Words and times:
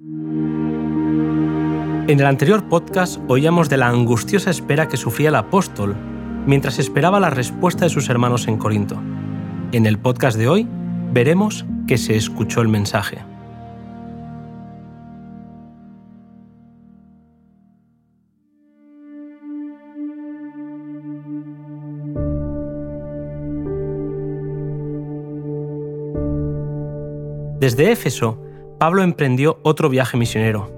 En 0.00 0.94
el 2.06 2.24
anterior 2.24 2.68
podcast 2.68 3.20
oíamos 3.26 3.68
de 3.68 3.78
la 3.78 3.88
angustiosa 3.88 4.48
espera 4.48 4.86
que 4.86 4.96
sufría 4.96 5.30
el 5.30 5.34
apóstol 5.34 5.96
mientras 6.46 6.78
esperaba 6.78 7.18
la 7.18 7.30
respuesta 7.30 7.84
de 7.84 7.90
sus 7.90 8.08
hermanos 8.08 8.46
en 8.46 8.58
Corinto. 8.58 9.02
En 9.72 9.86
el 9.86 9.98
podcast 9.98 10.38
de 10.38 10.46
hoy 10.46 10.68
veremos 11.12 11.66
que 11.88 11.98
se 11.98 12.14
escuchó 12.14 12.60
el 12.60 12.68
mensaje. 12.68 13.18
Desde 27.58 27.90
Éfeso, 27.90 28.47
Pablo 28.78 29.02
emprendió 29.02 29.58
otro 29.62 29.88
viaje 29.88 30.16
misionero, 30.16 30.70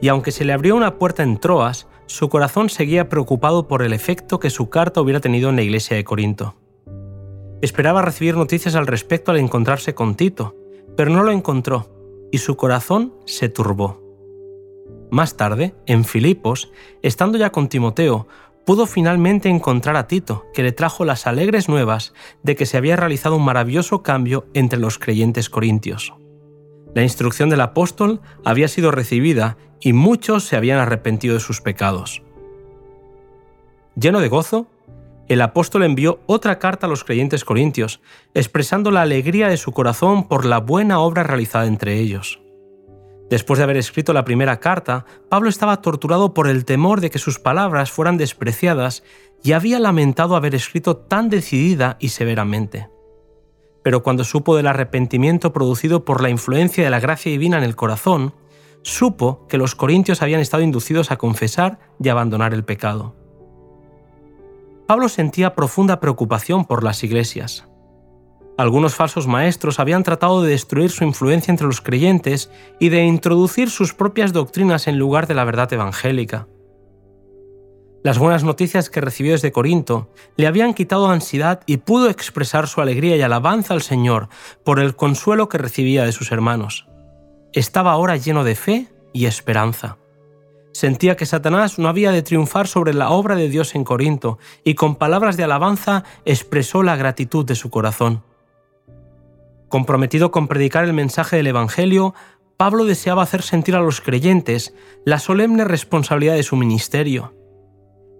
y 0.00 0.08
aunque 0.08 0.30
se 0.30 0.44
le 0.44 0.52
abrió 0.52 0.76
una 0.76 0.98
puerta 0.98 1.24
en 1.24 1.38
Troas, 1.38 1.88
su 2.06 2.28
corazón 2.28 2.70
seguía 2.70 3.08
preocupado 3.08 3.66
por 3.66 3.82
el 3.82 3.92
efecto 3.92 4.38
que 4.38 4.50
su 4.50 4.70
carta 4.70 5.00
hubiera 5.00 5.20
tenido 5.20 5.50
en 5.50 5.56
la 5.56 5.62
iglesia 5.62 5.96
de 5.96 6.04
Corinto. 6.04 6.54
Esperaba 7.60 8.02
recibir 8.02 8.36
noticias 8.36 8.74
al 8.74 8.86
respecto 8.86 9.30
al 9.30 9.38
encontrarse 9.38 9.94
con 9.94 10.14
Tito, 10.14 10.56
pero 10.96 11.10
no 11.10 11.22
lo 11.24 11.32
encontró, 11.32 11.90
y 12.30 12.38
su 12.38 12.56
corazón 12.56 13.14
se 13.26 13.48
turbó. 13.48 14.00
Más 15.10 15.36
tarde, 15.36 15.74
en 15.86 16.04
Filipos, 16.04 16.70
estando 17.02 17.36
ya 17.36 17.50
con 17.50 17.68
Timoteo, 17.68 18.28
pudo 18.64 18.86
finalmente 18.86 19.48
encontrar 19.48 19.96
a 19.96 20.06
Tito, 20.06 20.46
que 20.54 20.62
le 20.62 20.70
trajo 20.70 21.04
las 21.04 21.26
alegres 21.26 21.68
nuevas 21.68 22.14
de 22.44 22.54
que 22.54 22.66
se 22.66 22.76
había 22.76 22.94
realizado 22.94 23.36
un 23.36 23.44
maravilloso 23.44 24.02
cambio 24.02 24.46
entre 24.54 24.78
los 24.78 24.98
creyentes 24.98 25.50
corintios. 25.50 26.14
La 26.94 27.02
instrucción 27.02 27.50
del 27.50 27.60
apóstol 27.60 28.20
había 28.44 28.68
sido 28.68 28.90
recibida 28.90 29.56
y 29.80 29.92
muchos 29.92 30.44
se 30.44 30.56
habían 30.56 30.78
arrepentido 30.78 31.34
de 31.34 31.40
sus 31.40 31.60
pecados. 31.60 32.22
Lleno 33.94 34.20
de 34.20 34.28
gozo, 34.28 34.66
el 35.28 35.40
apóstol 35.42 35.84
envió 35.84 36.20
otra 36.26 36.58
carta 36.58 36.86
a 36.86 36.90
los 36.90 37.04
creyentes 37.04 37.44
corintios, 37.44 38.00
expresando 38.34 38.90
la 38.90 39.02
alegría 39.02 39.48
de 39.48 39.56
su 39.56 39.72
corazón 39.72 40.26
por 40.26 40.44
la 40.44 40.58
buena 40.58 40.98
obra 41.00 41.22
realizada 41.22 41.66
entre 41.66 41.98
ellos. 41.98 42.40
Después 43.30 43.58
de 43.58 43.64
haber 43.64 43.76
escrito 43.76 44.12
la 44.12 44.24
primera 44.24 44.58
carta, 44.58 45.04
Pablo 45.28 45.48
estaba 45.48 45.80
torturado 45.82 46.34
por 46.34 46.48
el 46.48 46.64
temor 46.64 47.00
de 47.00 47.10
que 47.10 47.20
sus 47.20 47.38
palabras 47.38 47.92
fueran 47.92 48.16
despreciadas 48.16 49.04
y 49.44 49.52
había 49.52 49.78
lamentado 49.78 50.34
haber 50.34 50.56
escrito 50.56 50.96
tan 50.96 51.30
decidida 51.30 51.96
y 52.00 52.08
severamente 52.08 52.88
pero 53.82 54.02
cuando 54.02 54.24
supo 54.24 54.56
del 54.56 54.66
arrepentimiento 54.66 55.52
producido 55.52 56.04
por 56.04 56.22
la 56.22 56.30
influencia 56.30 56.84
de 56.84 56.90
la 56.90 57.00
gracia 57.00 57.32
divina 57.32 57.58
en 57.58 57.64
el 57.64 57.76
corazón, 57.76 58.34
supo 58.82 59.46
que 59.48 59.58
los 59.58 59.74
corintios 59.74 60.22
habían 60.22 60.40
estado 60.40 60.62
inducidos 60.62 61.10
a 61.10 61.16
confesar 61.16 61.78
y 62.02 62.08
abandonar 62.08 62.54
el 62.54 62.64
pecado. 62.64 63.14
Pablo 64.86 65.08
sentía 65.08 65.54
profunda 65.54 66.00
preocupación 66.00 66.64
por 66.64 66.82
las 66.82 67.04
iglesias. 67.04 67.66
Algunos 68.58 68.94
falsos 68.94 69.26
maestros 69.26 69.78
habían 69.78 70.02
tratado 70.02 70.42
de 70.42 70.50
destruir 70.50 70.90
su 70.90 71.04
influencia 71.04 71.50
entre 71.52 71.66
los 71.66 71.80
creyentes 71.80 72.50
y 72.78 72.90
de 72.90 73.04
introducir 73.04 73.70
sus 73.70 73.94
propias 73.94 74.32
doctrinas 74.32 74.86
en 74.86 74.98
lugar 74.98 75.26
de 75.26 75.34
la 75.34 75.44
verdad 75.44 75.72
evangélica. 75.72 76.48
Las 78.02 78.18
buenas 78.18 78.44
noticias 78.44 78.88
que 78.88 79.02
recibió 79.02 79.32
desde 79.32 79.52
Corinto 79.52 80.08
le 80.36 80.46
habían 80.46 80.72
quitado 80.72 81.10
ansiedad 81.10 81.60
y 81.66 81.76
pudo 81.76 82.08
expresar 82.08 82.66
su 82.66 82.80
alegría 82.80 83.16
y 83.16 83.20
alabanza 83.20 83.74
al 83.74 83.82
Señor 83.82 84.30
por 84.64 84.80
el 84.80 84.96
consuelo 84.96 85.50
que 85.50 85.58
recibía 85.58 86.06
de 86.06 86.12
sus 86.12 86.32
hermanos. 86.32 86.88
Estaba 87.52 87.92
ahora 87.92 88.16
lleno 88.16 88.42
de 88.42 88.54
fe 88.54 88.88
y 89.12 89.26
esperanza. 89.26 89.98
Sentía 90.72 91.14
que 91.16 91.26
Satanás 91.26 91.78
no 91.78 91.88
había 91.88 92.10
de 92.10 92.22
triunfar 92.22 92.68
sobre 92.68 92.94
la 92.94 93.10
obra 93.10 93.34
de 93.34 93.50
Dios 93.50 93.74
en 93.74 93.84
Corinto 93.84 94.38
y 94.64 94.76
con 94.76 94.96
palabras 94.96 95.36
de 95.36 95.44
alabanza 95.44 96.04
expresó 96.24 96.82
la 96.82 96.96
gratitud 96.96 97.44
de 97.44 97.54
su 97.54 97.68
corazón. 97.68 98.22
Comprometido 99.68 100.30
con 100.30 100.48
predicar 100.48 100.84
el 100.84 100.94
mensaje 100.94 101.36
del 101.36 101.48
Evangelio, 101.48 102.14
Pablo 102.56 102.86
deseaba 102.86 103.24
hacer 103.24 103.42
sentir 103.42 103.76
a 103.76 103.80
los 103.80 104.00
creyentes 104.00 104.72
la 105.04 105.18
solemne 105.18 105.64
responsabilidad 105.64 106.34
de 106.34 106.42
su 106.44 106.56
ministerio 106.56 107.34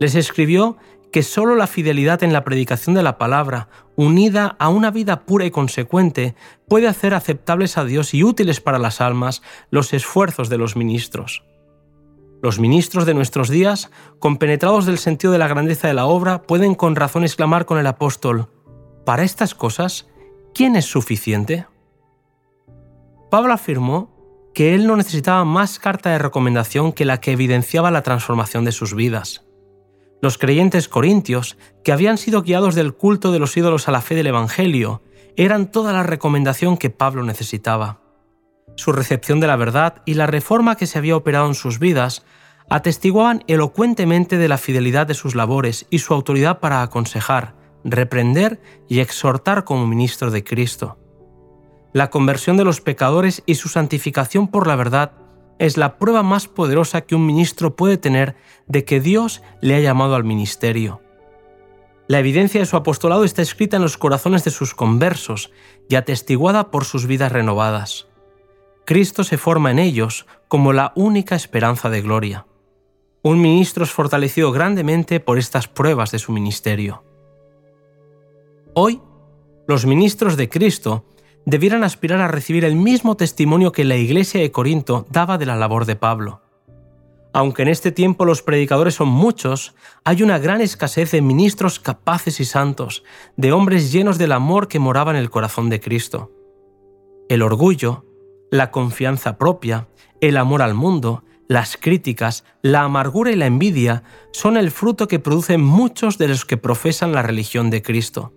les 0.01 0.17
escribió 0.17 0.77
que 1.13 1.23
sólo 1.23 1.55
la 1.55 1.67
fidelidad 1.67 2.23
en 2.23 2.33
la 2.33 2.43
predicación 2.43 2.95
de 2.95 3.03
la 3.03 3.19
palabra, 3.19 3.69
unida 3.97 4.57
a 4.59 4.69
una 4.69 4.91
vida 4.91 5.25
pura 5.27 5.45
y 5.45 5.51
consecuente, 5.51 6.35
puede 6.69 6.89
hacer 6.89 7.15
aceptables 7.15 7.77
a 7.77 7.85
Dios 7.85 8.15
y 8.15 8.25
útiles 8.25 8.61
para 8.61 8.79
las 8.79 9.01
almas 9.01 9.43
los 9.71 9.93
esfuerzos 9.93 10.49
de 10.49 10.59
los 10.59 10.77
ministros. 10.77 11.45
Los 12.43 12.59
ministros 12.59 13.05
de 13.05 13.15
nuestros 13.15 13.51
días, 13.51 13.91
compenetrados 14.19 14.87
del 14.87 14.99
sentido 14.99 15.33
de 15.33 15.39
la 15.39 15.49
grandeza 15.49 15.89
de 15.89 15.95
la 15.95 16.07
obra, 16.07 16.43
pueden 16.43 16.75
con 16.75 16.97
razón 16.97 17.23
exclamar 17.23 17.67
con 17.67 17.79
el 17.79 17.87
apóstol, 17.87 18.49
Para 19.05 19.25
estas 19.25 19.55
cosas, 19.55 20.07
¿quién 20.55 20.77
es 20.77 20.85
suficiente? 20.85 21.67
Pablo 23.31 23.53
afirmó 23.53 24.11
que 24.55 24.75
él 24.75 24.87
no 24.87 24.97
necesitaba 24.97 25.45
más 25.45 25.79
carta 25.79 26.11
de 26.11 26.19
recomendación 26.19 26.93
que 26.93 27.05
la 27.05 27.21
que 27.21 27.33
evidenciaba 27.33 27.91
la 27.91 28.03
transformación 28.03 28.65
de 28.65 28.73
sus 28.73 28.95
vidas. 28.95 29.50
Los 30.23 30.37
creyentes 30.37 30.89
corintios, 30.89 31.57
que 31.83 31.93
habían 31.93 32.19
sido 32.19 32.43
guiados 32.43 32.75
del 32.75 32.95
culto 32.95 33.33
de 33.33 33.39
los 33.39 33.57
ídolos 33.57 33.89
a 33.89 33.93
la 33.93 34.03
fe 34.03 34.15
del 34.15 34.27
Evangelio, 34.27 35.03
eran 35.37 35.71
toda 35.71 35.93
la 35.93 36.03
recomendación 36.03 36.77
que 36.77 36.91
Pablo 36.91 37.23
necesitaba. 37.23 38.01
Su 38.77 38.93
recepción 38.93 39.41
de 39.41 39.47
la 39.47 39.57
verdad 39.57 40.03
y 40.05 40.15
la 40.15 40.27
reforma 40.27 40.77
que 40.77 40.87
se 40.87 40.99
había 40.99 41.17
operado 41.17 41.47
en 41.47 41.55
sus 41.55 41.79
vidas 41.79 42.25
atestiguaban 42.69 43.43
elocuentemente 43.47 44.39
de 44.39 44.49
la 44.49 44.59
fidelidad 44.59 45.07
de 45.07 45.15
sus 45.15 45.35
labores 45.35 45.87
y 45.91 45.99
su 45.99 46.15
autoridad 46.15 46.61
para 46.61 46.83
aconsejar, 46.83 47.55
reprender 47.85 48.61
y 48.89 49.01
exhortar 49.01 49.65
como 49.65 49.87
ministro 49.87 50.31
de 50.31 50.45
Cristo. 50.45 50.99
La 51.93 52.11
conversión 52.11 52.57
de 52.57 52.65
los 52.65 52.81
pecadores 52.81 53.43
y 53.47 53.57
su 53.57 53.69
santificación 53.69 54.49
por 54.49 54.67
la 54.67 54.77
verdad 54.77 55.13
es 55.61 55.77
la 55.77 55.99
prueba 55.99 56.23
más 56.23 56.49
poderosa 56.49 57.03
que 57.03 57.15
un 57.15 57.27
ministro 57.27 57.77
puede 57.77 57.99
tener 57.99 58.35
de 58.67 58.87
que 58.87 58.99
Dios 58.99 59.43
le 59.61 59.75
ha 59.75 59.81
llamado 59.81 60.15
al 60.15 60.25
ministerio. 60.25 61.03
La 62.09 62.19
evidencia 62.19 62.61
de 62.61 62.67
su 62.67 62.77
apostolado 62.77 63.25
está 63.25 63.43
escrita 63.43 63.77
en 63.77 63.83
los 63.83 63.99
corazones 63.99 64.43
de 64.43 64.51
sus 64.51 64.75
conversos 64.75 65.53
y 65.89 65.97
atestiguada 65.97 66.71
por 66.71 66.87
sus 66.87 67.07
vidas 67.07 67.31
renovadas. 67.31 68.09
Cristo 68.87 69.23
se 69.23 69.37
forma 69.37 69.71
en 69.71 69.79
ellos 69.79 70.27
como 70.49 70.73
la 70.73 70.93
única 70.97 71.37
esperanza 71.37 71.91
de 71.91 72.01
gloria. 72.01 72.47
Un 73.23 73.43
ministro 73.43 73.85
es 73.85 73.91
fortalecido 73.91 74.53
grandemente 74.53 75.21
por 75.21 75.39
estas 75.39 75.69
pruebas 75.69 76.11
de 76.11 76.19
su 76.19 76.33
ministerio. 76.33 77.05
Hoy, 78.73 79.03
los 79.69 79.85
ministros 79.85 80.39
de 80.39 80.49
Cristo 80.49 81.05
debieran 81.47 81.85
aspirar 81.85 82.21
a 82.21 82.29
recibir 82.29 82.65
el 82.65 82.77
mismo 82.77 83.17
testimonio 83.17 83.73
que 83.73 83.85
la 83.85 83.97
iglesia 83.97 84.41
de 84.41 84.53
Corinto 84.53 85.07
daba 85.11 85.39
de 85.39 85.47
la 85.47 85.57
labor 85.57 85.87
de 85.87 85.97
Pablo. 85.97 86.43
Aunque 87.33 87.63
en 87.63 87.69
este 87.69 87.93
tiempo 87.93 88.25
los 88.25 88.43
predicadores 88.43 88.95
son 88.95 89.09
muchos, 89.09 89.75
hay 90.05 90.23
una 90.23 90.39
gran 90.39 90.61
escasez 90.61 91.13
de 91.13 91.23
ministros 91.23 91.79
capaces 91.79 92.41
y 92.41 92.45
santos, 92.45 93.05
de 93.37 93.53
hombres 93.53 93.93
llenos 93.93 94.19
del 94.19 94.33
amor 94.33 94.67
que 94.67 94.81
moraba 94.81 95.13
en 95.13 95.17
el 95.17 95.31
corazón 95.31 95.71
de 95.71 95.81
Cristo. 95.81 96.33
El 97.29 97.43
orgullo, 97.43 98.05
la 98.51 98.73
confianza 98.73 99.39
propia, 99.39 99.87
el 100.21 100.37
amor 100.37 100.63
al 100.63 100.75
mundo, 100.75 101.23
las 101.47 101.77
críticas, 101.77 102.45
la 102.63 102.83
amargura 102.83 103.31
y 103.31 103.37
la 103.37 103.47
envidia 103.47 104.03
son 104.33 104.57
el 104.57 104.71
fruto 104.71 105.07
que 105.07 105.21
producen 105.21 105.63
muchos 105.63 106.19
de 106.19 106.29
los 106.29 106.45
que 106.45 106.57
profesan 106.57 107.13
la 107.13 107.23
religión 107.23 107.71
de 107.71 107.83
Cristo. 107.83 108.33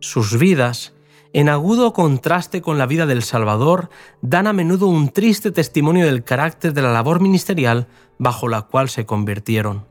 Sus 0.00 0.38
vidas, 0.38 0.94
en 1.32 1.48
agudo 1.48 1.92
contraste 1.92 2.62
con 2.62 2.78
la 2.78 2.86
vida 2.86 3.06
del 3.06 3.22
Salvador, 3.22 3.90
dan 4.22 4.46
a 4.46 4.52
menudo 4.52 4.86
un 4.88 5.10
triste 5.10 5.50
testimonio 5.50 6.06
del 6.06 6.24
carácter 6.24 6.72
de 6.72 6.82
la 6.82 6.92
labor 6.92 7.20
ministerial 7.20 7.86
bajo 8.18 8.48
la 8.48 8.62
cual 8.62 8.88
se 8.88 9.06
convirtieron. 9.06 9.86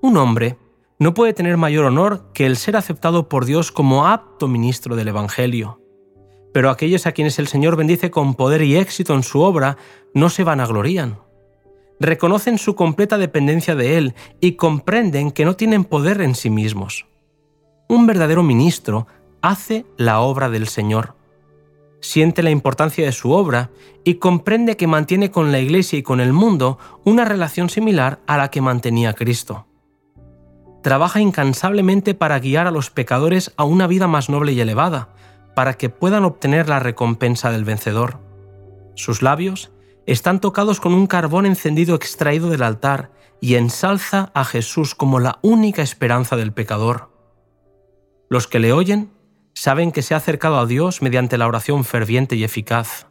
Un 0.00 0.16
hombre 0.16 0.56
no 0.98 1.14
puede 1.14 1.32
tener 1.32 1.56
mayor 1.56 1.86
honor 1.86 2.30
que 2.32 2.46
el 2.46 2.56
ser 2.56 2.76
aceptado 2.76 3.28
por 3.28 3.44
Dios 3.44 3.72
como 3.72 4.06
apto 4.06 4.48
ministro 4.48 4.96
del 4.96 5.08
Evangelio. 5.08 5.80
Pero 6.52 6.70
aquellos 6.70 7.06
a 7.06 7.12
quienes 7.12 7.38
el 7.38 7.48
Señor 7.48 7.76
bendice 7.76 8.10
con 8.10 8.34
poder 8.34 8.62
y 8.62 8.76
éxito 8.76 9.14
en 9.14 9.22
su 9.22 9.40
obra 9.40 9.76
no 10.14 10.28
se 10.30 10.44
vanaglorían. 10.44 11.18
Reconocen 12.00 12.58
su 12.58 12.74
completa 12.74 13.18
dependencia 13.18 13.74
de 13.74 13.98
Él 13.98 14.14
y 14.40 14.52
comprenden 14.52 15.30
que 15.32 15.44
no 15.44 15.56
tienen 15.56 15.84
poder 15.84 16.20
en 16.20 16.34
sí 16.34 16.50
mismos. 16.50 17.06
Un 17.88 18.06
verdadero 18.06 18.42
ministro 18.42 19.06
hace 19.42 19.86
la 19.96 20.20
obra 20.20 20.50
del 20.50 20.68
Señor. 20.68 21.14
Siente 22.00 22.42
la 22.42 22.50
importancia 22.50 23.04
de 23.04 23.12
su 23.12 23.32
obra 23.32 23.70
y 24.04 24.14
comprende 24.14 24.76
que 24.76 24.86
mantiene 24.86 25.30
con 25.30 25.52
la 25.52 25.58
Iglesia 25.58 25.98
y 25.98 26.02
con 26.02 26.20
el 26.20 26.32
mundo 26.32 26.78
una 27.04 27.24
relación 27.24 27.68
similar 27.68 28.20
a 28.26 28.38
la 28.38 28.50
que 28.50 28.62
mantenía 28.62 29.12
Cristo. 29.12 29.66
Trabaja 30.82 31.20
incansablemente 31.20 32.14
para 32.14 32.38
guiar 32.38 32.66
a 32.66 32.70
los 32.70 32.90
pecadores 32.90 33.52
a 33.56 33.64
una 33.64 33.86
vida 33.86 34.06
más 34.06 34.30
noble 34.30 34.52
y 34.52 34.60
elevada, 34.60 35.10
para 35.54 35.74
que 35.74 35.90
puedan 35.90 36.24
obtener 36.24 36.68
la 36.68 36.78
recompensa 36.78 37.50
del 37.50 37.64
vencedor. 37.64 38.18
Sus 38.94 39.20
labios 39.20 39.72
están 40.06 40.40
tocados 40.40 40.80
con 40.80 40.94
un 40.94 41.06
carbón 41.06 41.44
encendido 41.44 41.94
extraído 41.94 42.48
del 42.48 42.62
altar 42.62 43.12
y 43.40 43.56
ensalza 43.56 44.30
a 44.34 44.44
Jesús 44.44 44.94
como 44.94 45.20
la 45.20 45.38
única 45.42 45.82
esperanza 45.82 46.36
del 46.36 46.52
pecador. 46.52 47.10
Los 48.30 48.46
que 48.46 48.58
le 48.58 48.72
oyen 48.72 49.10
saben 49.54 49.92
que 49.92 50.02
se 50.02 50.14
ha 50.14 50.18
acercado 50.18 50.58
a 50.58 50.66
Dios 50.66 51.02
mediante 51.02 51.38
la 51.38 51.46
oración 51.46 51.84
ferviente 51.84 52.36
y 52.36 52.44
eficaz. 52.44 53.06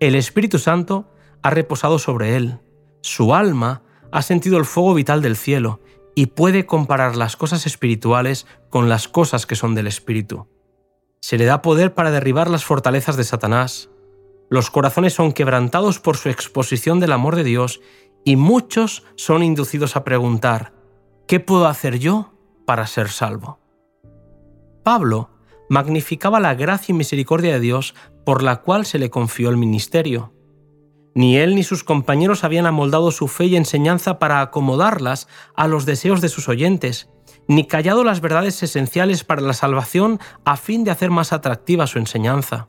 El 0.00 0.14
Espíritu 0.14 0.58
Santo 0.58 1.12
ha 1.42 1.50
reposado 1.50 1.98
sobre 1.98 2.36
él, 2.36 2.58
su 3.00 3.34
alma 3.34 3.82
ha 4.12 4.22
sentido 4.22 4.58
el 4.58 4.64
fuego 4.64 4.94
vital 4.94 5.22
del 5.22 5.36
cielo 5.36 5.80
y 6.14 6.26
puede 6.26 6.66
comparar 6.66 7.16
las 7.16 7.36
cosas 7.36 7.66
espirituales 7.66 8.46
con 8.70 8.88
las 8.88 9.08
cosas 9.08 9.46
que 9.46 9.54
son 9.54 9.74
del 9.74 9.86
Espíritu. 9.86 10.48
Se 11.20 11.38
le 11.38 11.44
da 11.44 11.62
poder 11.62 11.94
para 11.94 12.10
derribar 12.10 12.50
las 12.50 12.64
fortalezas 12.64 13.16
de 13.16 13.24
Satanás. 13.24 13.90
Los 14.50 14.70
corazones 14.70 15.14
son 15.14 15.32
quebrantados 15.32 15.98
por 15.98 16.16
su 16.16 16.28
exposición 16.28 17.00
del 17.00 17.12
amor 17.12 17.36
de 17.36 17.44
Dios 17.44 17.80
y 18.24 18.36
muchos 18.36 19.04
son 19.16 19.42
inducidos 19.42 19.96
a 19.96 20.04
preguntar, 20.04 20.72
¿qué 21.26 21.40
puedo 21.40 21.66
hacer 21.66 21.98
yo 21.98 22.32
para 22.66 22.86
ser 22.86 23.08
salvo? 23.10 23.57
Pablo 24.88 25.28
magnificaba 25.68 26.40
la 26.40 26.54
gracia 26.54 26.94
y 26.94 26.96
misericordia 26.96 27.52
de 27.52 27.60
Dios 27.60 27.94
por 28.24 28.42
la 28.42 28.62
cual 28.62 28.86
se 28.86 28.98
le 28.98 29.10
confió 29.10 29.50
el 29.50 29.58
ministerio. 29.58 30.32
Ni 31.14 31.36
él 31.36 31.56
ni 31.56 31.62
sus 31.62 31.84
compañeros 31.84 32.42
habían 32.42 32.64
amoldado 32.64 33.10
su 33.10 33.28
fe 33.28 33.44
y 33.44 33.56
enseñanza 33.56 34.18
para 34.18 34.40
acomodarlas 34.40 35.28
a 35.54 35.68
los 35.68 35.84
deseos 35.84 36.22
de 36.22 36.30
sus 36.30 36.48
oyentes, 36.48 37.10
ni 37.46 37.66
callado 37.66 38.02
las 38.02 38.22
verdades 38.22 38.62
esenciales 38.62 39.24
para 39.24 39.42
la 39.42 39.52
salvación 39.52 40.20
a 40.46 40.56
fin 40.56 40.84
de 40.84 40.90
hacer 40.90 41.10
más 41.10 41.34
atractiva 41.34 41.86
su 41.86 41.98
enseñanza. 41.98 42.68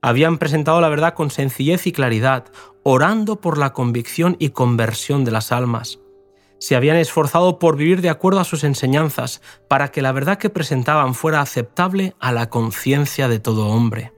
Habían 0.00 0.38
presentado 0.38 0.80
la 0.80 0.88
verdad 0.88 1.12
con 1.12 1.28
sencillez 1.28 1.86
y 1.86 1.92
claridad, 1.92 2.46
orando 2.82 3.42
por 3.42 3.58
la 3.58 3.74
convicción 3.74 4.36
y 4.38 4.48
conversión 4.48 5.26
de 5.26 5.32
las 5.32 5.52
almas. 5.52 5.98
Se 6.60 6.76
habían 6.76 6.96
esforzado 6.96 7.58
por 7.58 7.76
vivir 7.76 8.02
de 8.02 8.10
acuerdo 8.10 8.38
a 8.38 8.44
sus 8.44 8.62
enseñanzas, 8.62 9.42
para 9.66 9.88
que 9.88 10.02
la 10.02 10.12
verdad 10.12 10.38
que 10.38 10.50
presentaban 10.50 11.14
fuera 11.14 11.40
aceptable 11.40 12.14
a 12.20 12.30
la 12.30 12.48
conciencia 12.50 13.26
de 13.26 13.40
todo 13.40 13.66
hombre. 13.66 14.12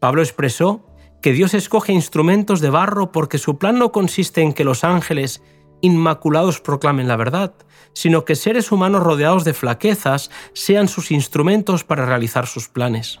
Pablo 0.00 0.22
expresó 0.22 0.84
que 1.20 1.32
Dios 1.32 1.54
escoge 1.54 1.92
instrumentos 1.92 2.60
de 2.60 2.70
barro 2.70 3.12
porque 3.12 3.38
su 3.38 3.58
plan 3.58 3.78
no 3.78 3.92
consiste 3.92 4.40
en 4.40 4.52
que 4.52 4.64
los 4.64 4.82
ángeles 4.82 5.42
inmaculados 5.82 6.60
proclamen 6.60 7.08
la 7.08 7.16
verdad, 7.16 7.54
sino 7.92 8.24
que 8.24 8.34
seres 8.34 8.72
humanos 8.72 9.02
rodeados 9.02 9.44
de 9.44 9.54
flaquezas 9.54 10.30
sean 10.54 10.88
sus 10.88 11.10
instrumentos 11.10 11.84
para 11.84 12.06
realizar 12.06 12.46
sus 12.46 12.68
planes. 12.68 13.20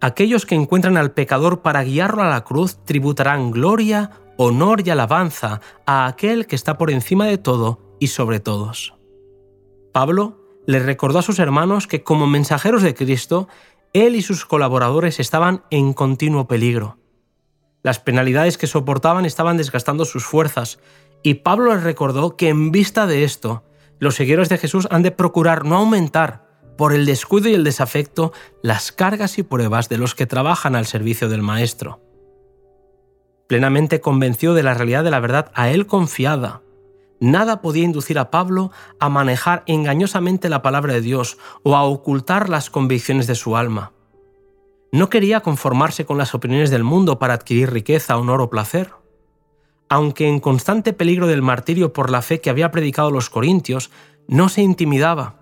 Aquellos 0.00 0.46
que 0.46 0.54
encuentran 0.54 0.96
al 0.96 1.12
pecador 1.12 1.60
para 1.60 1.82
guiarlo 1.82 2.22
a 2.22 2.28
la 2.28 2.44
cruz 2.44 2.84
tributarán 2.84 3.50
gloria, 3.50 4.12
honor 4.38 4.82
y 4.86 4.90
alabanza 4.90 5.60
a 5.84 6.06
aquel 6.06 6.46
que 6.46 6.56
está 6.56 6.78
por 6.78 6.90
encima 6.90 7.26
de 7.26 7.36
todo 7.36 7.96
y 7.98 8.06
sobre 8.06 8.40
todos. 8.40 8.94
Pablo 9.92 10.40
le 10.66 10.78
recordó 10.78 11.18
a 11.18 11.22
sus 11.22 11.40
hermanos 11.40 11.86
que 11.86 12.04
como 12.04 12.26
mensajeros 12.26 12.82
de 12.82 12.94
Cristo 12.94 13.48
él 13.92 14.14
y 14.14 14.22
sus 14.22 14.44
colaboradores 14.44 15.18
estaban 15.18 15.64
en 15.70 15.92
continuo 15.92 16.46
peligro. 16.46 16.98
Las 17.82 17.98
penalidades 17.98 18.58
que 18.58 18.66
soportaban 18.66 19.24
estaban 19.24 19.56
desgastando 19.56 20.04
sus 20.04 20.24
fuerzas, 20.24 20.78
y 21.22 21.34
Pablo 21.34 21.74
les 21.74 21.82
recordó 21.82 22.36
que 22.36 22.48
en 22.48 22.70
vista 22.70 23.06
de 23.06 23.24
esto, 23.24 23.64
los 23.98 24.14
seguidores 24.14 24.48
de 24.48 24.58
Jesús 24.58 24.86
han 24.90 25.02
de 25.02 25.10
procurar 25.10 25.64
no 25.64 25.76
aumentar, 25.76 26.46
por 26.76 26.92
el 26.92 27.06
descuido 27.06 27.48
y 27.48 27.54
el 27.54 27.64
desafecto, 27.64 28.32
las 28.62 28.92
cargas 28.92 29.38
y 29.38 29.42
pruebas 29.42 29.88
de 29.88 29.98
los 29.98 30.14
que 30.14 30.26
trabajan 30.26 30.76
al 30.76 30.86
servicio 30.86 31.28
del 31.28 31.42
Maestro. 31.42 32.07
Plenamente 33.48 34.00
convencido 34.00 34.54
de 34.54 34.62
la 34.62 34.74
realidad 34.74 35.02
de 35.02 35.10
la 35.10 35.20
verdad 35.20 35.50
a 35.54 35.70
él 35.70 35.86
confiada, 35.86 36.62
Nada 37.20 37.60
podía 37.60 37.84
inducir 37.84 38.18
a 38.18 38.30
Pablo 38.30 38.70
a 39.00 39.08
manejar 39.08 39.64
engañosamente 39.66 40.48
la 40.48 40.62
palabra 40.62 40.94
de 40.94 41.00
Dios 41.00 41.38
o 41.64 41.74
a 41.74 41.82
ocultar 41.82 42.48
las 42.48 42.70
convicciones 42.70 43.26
de 43.26 43.34
su 43.34 43.56
alma. 43.56 43.92
No 44.92 45.10
quería 45.10 45.40
conformarse 45.40 46.06
con 46.06 46.16
las 46.16 46.34
opiniones 46.34 46.70
del 46.70 46.84
mundo 46.84 47.18
para 47.18 47.34
adquirir 47.34 47.72
riqueza, 47.72 48.16
honor 48.16 48.40
o 48.40 48.50
placer. 48.50 48.92
Aunque 49.88 50.28
en 50.28 50.38
constante 50.38 50.92
peligro 50.92 51.26
del 51.26 51.42
martirio 51.42 51.92
por 51.92 52.10
la 52.10 52.22
fe 52.22 52.40
que 52.40 52.50
había 52.50 52.70
predicado 52.70 53.10
los 53.10 53.30
corintios, 53.30 53.90
no 54.28 54.48
se 54.48 54.62
intimidaba, 54.62 55.40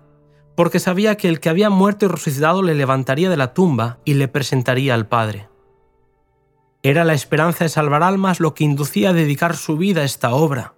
porque 0.55 0.79
sabía 0.79 1.15
que 1.15 1.29
el 1.29 1.39
que 1.39 1.49
había 1.49 1.69
muerto 1.69 2.05
y 2.05 2.09
resucitado 2.09 2.63
le 2.63 2.73
levantaría 2.73 3.29
de 3.29 3.37
la 3.37 3.53
tumba 3.53 3.99
y 4.03 4.15
le 4.15 4.27
presentaría 4.27 4.95
al 4.95 5.07
Padre. 5.07 5.47
Era 6.87 7.03
la 7.03 7.13
esperanza 7.13 7.65
de 7.65 7.69
salvar 7.69 8.01
almas 8.01 8.39
lo 8.39 8.53
que 8.53 8.63
inducía 8.63 9.09
a 9.09 9.13
dedicar 9.13 9.57
su 9.57 9.75
vida 9.75 10.03
a 10.03 10.05
esta 10.05 10.33
obra 10.33 10.73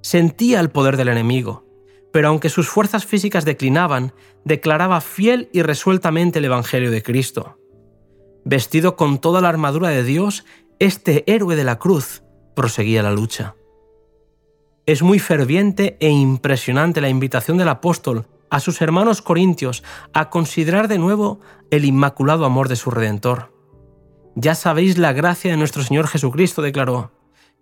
Sentía 0.00 0.60
el 0.60 0.70
poder 0.70 0.96
del 0.96 1.08
enemigo, 1.08 1.66
pero 2.10 2.28
aunque 2.28 2.48
sus 2.48 2.70
fuerzas 2.70 3.04
físicas 3.04 3.44
declinaban, 3.44 4.14
declaraba 4.46 5.02
fiel 5.02 5.50
y 5.52 5.60
resueltamente 5.60 6.38
el 6.38 6.46
Evangelio 6.46 6.90
de 6.90 7.02
Cristo. 7.02 7.58
Vestido 8.46 8.96
con 8.96 9.18
toda 9.18 9.42
la 9.42 9.50
armadura 9.50 9.90
de 9.90 10.04
Dios, 10.04 10.46
este 10.78 11.30
héroe 11.30 11.54
de 11.54 11.64
la 11.64 11.78
cruz 11.78 12.22
proseguía 12.54 13.02
la 13.02 13.12
lucha. 13.12 13.56
Es 14.86 15.02
muy 15.02 15.18
ferviente 15.18 15.98
e 16.00 16.08
impresionante 16.08 17.02
la 17.02 17.10
invitación 17.10 17.58
del 17.58 17.68
apóstol 17.68 18.24
a 18.48 18.58
sus 18.58 18.80
hermanos 18.80 19.20
corintios 19.20 19.84
a 20.14 20.30
considerar 20.30 20.88
de 20.88 20.96
nuevo 20.96 21.40
el 21.70 21.84
inmaculado 21.84 22.46
amor 22.46 22.70
de 22.70 22.76
su 22.76 22.90
Redentor. 22.90 23.55
Ya 24.38 24.54
sabéis 24.54 24.98
la 24.98 25.14
gracia 25.14 25.50
de 25.50 25.56
nuestro 25.56 25.82
Señor 25.82 26.08
Jesucristo, 26.08 26.60
declaró, 26.60 27.10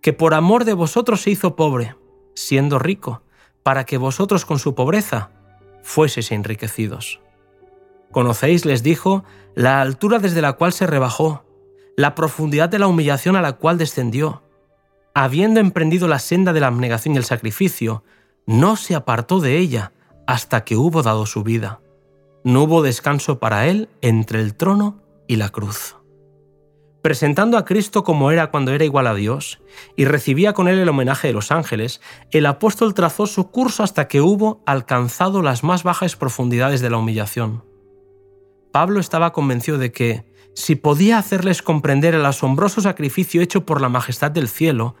que 0.01 0.11
por 0.11 0.33
amor 0.33 0.65
de 0.65 0.73
vosotros 0.73 1.21
se 1.21 1.31
hizo 1.31 1.55
pobre 1.55 1.95
siendo 2.33 2.79
rico, 2.79 3.23
para 3.63 3.85
que 3.85 3.97
vosotros 3.97 4.45
con 4.45 4.59
su 4.59 4.75
pobreza 4.75 5.31
fueseis 5.83 6.33
enriquecidos. 6.33 7.21
Conocéis, 8.11 8.65
les 8.65 8.83
dijo, 8.83 9.23
la 9.55 9.79
altura 9.79 10.19
desde 10.19 10.41
la 10.41 10.53
cual 10.53 10.73
se 10.73 10.85
rebajó, 10.85 11.45
la 11.95 12.13
profundidad 12.13 12.67
de 12.67 12.79
la 12.79 12.87
humillación 12.87 13.37
a 13.37 13.41
la 13.41 13.53
cual 13.53 13.77
descendió. 13.77 14.43
Habiendo 15.13 15.61
emprendido 15.61 16.09
la 16.09 16.19
senda 16.19 16.51
de 16.51 16.59
la 16.59 16.67
abnegación 16.67 17.15
y 17.15 17.17
el 17.19 17.23
sacrificio, 17.23 18.03
no 18.45 18.75
se 18.75 18.95
apartó 18.95 19.39
de 19.39 19.57
ella 19.57 19.93
hasta 20.27 20.65
que 20.65 20.75
hubo 20.75 21.03
dado 21.03 21.25
su 21.25 21.41
vida. 21.41 21.79
No 22.43 22.63
hubo 22.63 22.83
descanso 22.83 23.39
para 23.39 23.65
él 23.67 23.87
entre 24.01 24.41
el 24.41 24.55
trono 24.55 24.99
y 25.25 25.37
la 25.37 25.49
cruz 25.49 25.95
presentando 27.05 27.59
a 27.59 27.65
Cristo 27.65 28.03
como 28.03 28.31
era 28.31 28.49
cuando 28.49 28.71
era 28.71 28.83
igual 28.83 29.05
a 29.05 29.13
Dios, 29.13 29.61
y 29.95 30.05
recibía 30.05 30.53
con 30.53 30.67
él 30.67 30.79
el 30.79 30.89
homenaje 30.89 31.27
de 31.27 31.35
los 31.35 31.51
ángeles, 31.51 32.01
el 32.31 32.47
apóstol 32.47 32.95
trazó 32.95 33.27
su 33.27 33.51
curso 33.51 33.83
hasta 33.83 34.07
que 34.07 34.21
hubo 34.21 34.63
alcanzado 34.65 35.43
las 35.43 35.63
más 35.63 35.83
bajas 35.83 36.15
profundidades 36.15 36.81
de 36.81 36.89
la 36.89 36.97
humillación. 36.97 37.63
Pablo 38.71 38.99
estaba 38.99 39.33
convencido 39.33 39.77
de 39.77 39.91
que, 39.91 40.25
si 40.55 40.73
podía 40.75 41.19
hacerles 41.19 41.61
comprender 41.61 42.15
el 42.15 42.25
asombroso 42.25 42.81
sacrificio 42.81 43.43
hecho 43.43 43.67
por 43.67 43.81
la 43.81 43.89
majestad 43.89 44.31
del 44.31 44.47
cielo, 44.49 44.95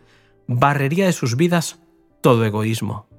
barrería 0.45 1.07
de 1.07 1.11
sus 1.11 1.35
vidas 1.35 1.79
todo 2.21 2.45
egoísmo. 2.45 3.09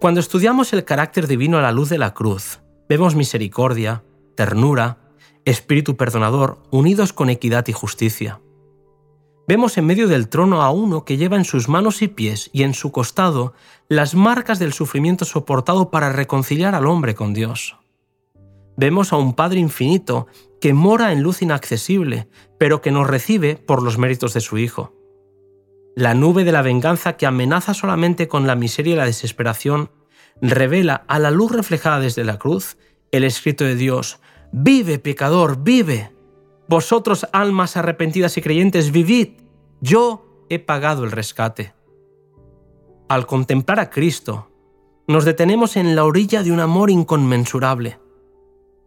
Cuando 0.00 0.18
estudiamos 0.18 0.72
el 0.72 0.84
carácter 0.84 1.28
divino 1.28 1.58
a 1.58 1.62
la 1.62 1.70
luz 1.70 1.90
de 1.90 1.98
la 1.98 2.12
cruz, 2.12 2.58
vemos 2.88 3.14
misericordia, 3.14 4.02
ternura, 4.34 4.98
espíritu 5.44 5.96
perdonador, 5.96 6.58
unidos 6.70 7.12
con 7.12 7.30
equidad 7.30 7.66
y 7.68 7.72
justicia. 7.72 8.40
Vemos 9.48 9.76
en 9.78 9.86
medio 9.86 10.06
del 10.06 10.28
trono 10.28 10.62
a 10.62 10.70
uno 10.70 11.04
que 11.04 11.16
lleva 11.16 11.36
en 11.36 11.44
sus 11.44 11.68
manos 11.68 12.02
y 12.02 12.08
pies 12.08 12.50
y 12.52 12.62
en 12.62 12.72
su 12.72 12.92
costado 12.92 13.52
las 13.88 14.14
marcas 14.14 14.58
del 14.58 14.72
sufrimiento 14.72 15.24
soportado 15.24 15.90
para 15.90 16.12
reconciliar 16.12 16.74
al 16.74 16.86
hombre 16.86 17.14
con 17.14 17.34
Dios. 17.34 17.76
Vemos 18.76 19.12
a 19.12 19.16
un 19.16 19.34
Padre 19.34 19.58
infinito 19.58 20.28
que 20.60 20.72
mora 20.72 21.12
en 21.12 21.22
luz 21.22 21.42
inaccesible, 21.42 22.28
pero 22.58 22.80
que 22.80 22.92
nos 22.92 23.08
recibe 23.08 23.56
por 23.56 23.82
los 23.82 23.98
méritos 23.98 24.34
de 24.34 24.40
su 24.40 24.58
Hijo. 24.58 24.94
La 25.96 26.14
nube 26.14 26.44
de 26.44 26.52
la 26.52 26.62
venganza 26.62 27.16
que 27.16 27.26
amenaza 27.26 27.74
solamente 27.74 28.28
con 28.28 28.46
la 28.46 28.54
miseria 28.54 28.94
y 28.94 28.96
la 28.96 29.04
desesperación 29.06 29.90
revela 30.40 31.04
a 31.08 31.18
la 31.18 31.30
luz 31.30 31.50
reflejada 31.52 31.98
desde 31.98 32.24
la 32.24 32.38
cruz 32.38 32.76
el 33.10 33.24
escrito 33.24 33.64
de 33.64 33.74
Dios, 33.74 34.20
Vive, 34.52 34.98
pecador, 34.98 35.62
vive. 35.62 36.12
Vosotros, 36.68 37.26
almas 37.32 37.76
arrepentidas 37.76 38.36
y 38.36 38.42
creyentes, 38.42 38.90
vivid. 38.90 39.30
Yo 39.80 40.44
he 40.48 40.58
pagado 40.58 41.04
el 41.04 41.12
rescate. 41.12 41.74
Al 43.08 43.26
contemplar 43.26 43.80
a 43.80 43.90
Cristo, 43.90 44.50
nos 45.06 45.24
detenemos 45.24 45.76
en 45.76 45.96
la 45.96 46.04
orilla 46.04 46.42
de 46.42 46.52
un 46.52 46.60
amor 46.60 46.90
inconmensurable. 46.90 47.98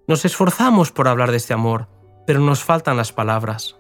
Nos 0.08 0.26
esforzamos 0.26 0.92
por 0.92 1.08
hablar 1.08 1.32
de 1.32 1.38
este 1.38 1.54
amor, 1.54 1.88
pero 2.28 2.40
nos 2.40 2.64
faltan 2.64 2.98
las 2.98 3.14
palabras. 3.14 3.78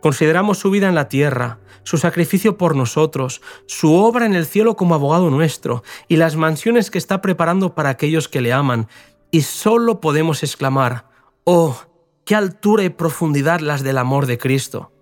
Consideramos 0.00 0.58
su 0.58 0.70
vida 0.70 0.88
en 0.88 0.94
la 0.94 1.08
tierra, 1.08 1.58
su 1.82 1.98
sacrificio 1.98 2.56
por 2.56 2.74
nosotros, 2.74 3.42
su 3.66 3.94
obra 3.94 4.26
en 4.26 4.34
el 4.34 4.46
cielo 4.46 4.76
como 4.76 4.94
abogado 4.94 5.28
nuestro 5.30 5.82
y 6.08 6.16
las 6.16 6.36
mansiones 6.36 6.90
que 6.90 6.98
está 6.98 7.20
preparando 7.20 7.74
para 7.74 7.90
aquellos 7.90 8.28
que 8.28 8.40
le 8.40 8.52
aman, 8.52 8.88
y 9.30 9.42
solo 9.42 10.00
podemos 10.00 10.42
exclamar, 10.42 11.08
oh, 11.44 11.76
qué 12.24 12.34
altura 12.34 12.84
y 12.84 12.90
profundidad 12.90 13.60
las 13.60 13.82
del 13.82 13.98
amor 13.98 14.26
de 14.26 14.38
Cristo. 14.38 14.92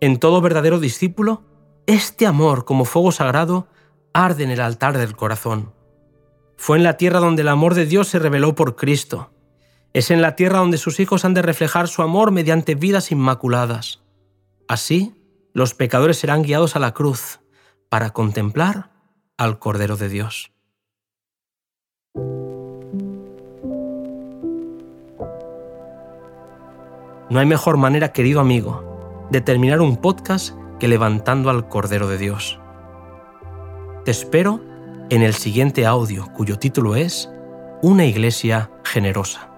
En 0.00 0.18
todo 0.18 0.40
verdadero 0.40 0.80
discípulo, 0.80 1.42
este 1.86 2.26
amor 2.26 2.64
como 2.64 2.84
fuego 2.84 3.12
sagrado 3.12 3.68
arde 4.12 4.44
en 4.44 4.50
el 4.50 4.60
altar 4.60 4.96
del 4.96 5.16
corazón. 5.16 5.72
Fue 6.56 6.78
en 6.78 6.84
la 6.84 6.96
tierra 6.96 7.20
donde 7.20 7.42
el 7.42 7.48
amor 7.48 7.74
de 7.74 7.86
Dios 7.86 8.08
se 8.08 8.18
reveló 8.18 8.54
por 8.54 8.76
Cristo. 8.76 9.30
Es 9.92 10.10
en 10.10 10.22
la 10.22 10.36
tierra 10.36 10.58
donde 10.58 10.78
sus 10.78 11.00
hijos 11.00 11.24
han 11.24 11.34
de 11.34 11.42
reflejar 11.42 11.88
su 11.88 12.02
amor 12.02 12.30
mediante 12.30 12.74
vidas 12.74 13.12
inmaculadas. 13.12 14.02
Así, 14.68 15.14
los 15.52 15.74
pecadores 15.74 16.18
serán 16.18 16.42
guiados 16.42 16.74
a 16.74 16.78
la 16.78 16.94
cruz 16.94 17.40
para 17.88 18.10
contemplar 18.10 18.90
al 19.36 19.58
Cordero 19.58 19.96
de 19.96 20.08
Dios. 20.08 20.53
No 27.30 27.38
hay 27.40 27.46
mejor 27.46 27.78
manera, 27.78 28.12
querido 28.12 28.40
amigo, 28.40 29.26
de 29.30 29.40
terminar 29.40 29.80
un 29.80 29.96
podcast 29.96 30.54
que 30.78 30.88
levantando 30.88 31.48
al 31.48 31.68
Cordero 31.68 32.06
de 32.06 32.18
Dios. 32.18 32.60
Te 34.04 34.10
espero 34.10 34.60
en 35.08 35.22
el 35.22 35.32
siguiente 35.32 35.86
audio 35.86 36.30
cuyo 36.34 36.58
título 36.58 36.96
es 36.96 37.30
Una 37.80 38.04
iglesia 38.04 38.70
generosa. 38.84 39.53